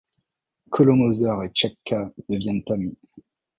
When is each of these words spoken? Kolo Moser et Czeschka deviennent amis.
Kolo 0.73 0.93
Moser 0.99 1.43
et 1.43 1.51
Czeschka 1.53 2.11
deviennent 2.27 2.71
amis. 2.71 2.97